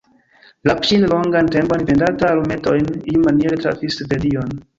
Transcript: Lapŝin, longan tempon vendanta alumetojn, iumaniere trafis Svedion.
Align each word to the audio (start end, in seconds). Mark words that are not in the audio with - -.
Lapŝin, 0.69 1.03
longan 1.11 1.49
tempon 1.55 1.83
vendanta 1.89 2.31
alumetojn, 2.37 2.89
iumaniere 3.17 3.61
trafis 3.61 4.01
Svedion. 4.03 4.59